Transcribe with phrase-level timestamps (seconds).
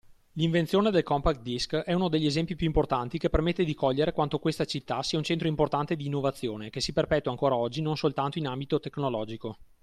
[0.31, 4.39] L’invenzione del Compact Disc è uno degli esempi più importanti che permette di cogliere quanto
[4.39, 8.39] questa città sia un centro importante di innovazione, che si perpetua ancora oggi non soltanto
[8.39, 9.59] in ambito tecnologico.